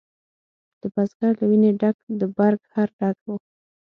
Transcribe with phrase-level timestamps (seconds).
[0.81, 3.29] د بزګر له ویني ډک د برګ هر رګ و